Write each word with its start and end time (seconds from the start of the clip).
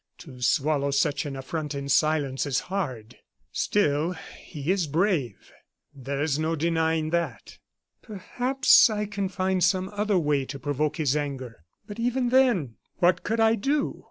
To 0.17 0.41
swallow 0.41 0.89
such 0.89 1.27
an 1.27 1.35
affront 1.35 1.75
in 1.75 1.87
silence 1.87 2.47
is 2.47 2.61
hard. 2.73 3.17
Still, 3.51 4.13
he 4.13 4.71
is 4.71 4.87
brave, 4.87 5.51
there 5.93 6.19
is 6.23 6.39
no 6.39 6.55
denying 6.55 7.11
that; 7.11 7.59
perhaps 8.01 8.89
I 8.89 9.05
can 9.05 9.29
find 9.29 9.63
some 9.63 9.89
other 9.93 10.17
way 10.17 10.43
to 10.45 10.57
provoke 10.57 10.97
his 10.97 11.15
anger. 11.15 11.65
But 11.85 11.99
even 11.99 12.29
then, 12.29 12.77
what 12.95 13.21
could 13.21 13.39
I 13.39 13.53
do? 13.53 13.99